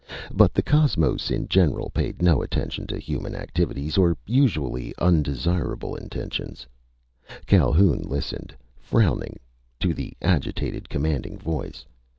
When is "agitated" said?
10.19-10.89